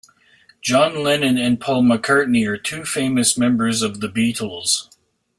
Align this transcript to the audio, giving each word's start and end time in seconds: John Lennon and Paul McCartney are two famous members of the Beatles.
John 0.63 1.03
Lennon 1.03 1.37
and 1.37 1.61
Paul 1.61 1.83
McCartney 1.83 2.47
are 2.47 2.57
two 2.57 2.85
famous 2.85 3.37
members 3.37 3.83
of 3.83 3.99
the 3.99 4.09
Beatles. 4.09 4.87